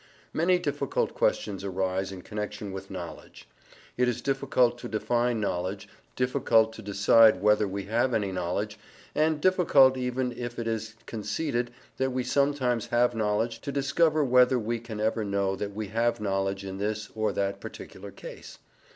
Many 0.33 0.57
difficult 0.57 1.13
questions 1.13 1.63
arise 1.63 2.11
in 2.11 2.23
connection 2.23 2.71
with 2.71 2.89
knowledge. 2.89 3.47
It 3.97 4.07
is 4.07 4.19
difficult 4.19 4.79
to 4.79 4.87
define 4.87 5.39
knowledge, 5.39 5.87
difficult 6.15 6.73
to 6.73 6.81
decide 6.81 7.39
whether 7.39 7.67
we 7.67 7.83
have 7.83 8.11
any 8.15 8.31
knowledge, 8.31 8.79
and 9.13 9.39
difficult, 9.39 9.95
even 9.97 10.31
if 10.31 10.57
it 10.57 10.67
is 10.67 10.95
conceded 11.05 11.69
that 11.97 12.11
we 12.13 12.23
sometimes 12.23 12.87
have 12.87 13.13
knowledge 13.13 13.59
to 13.61 13.71
discover 13.71 14.23
whether 14.25 14.57
we 14.57 14.79
can 14.79 14.99
ever 14.99 15.23
know 15.23 15.55
that 15.55 15.75
we 15.75 15.89
have 15.89 16.19
knowledge 16.19 16.65
in 16.65 16.79
this 16.79 17.09
or 17.13 17.31
that 17.33 17.59
particular 17.59 18.09
case. 18.09 18.57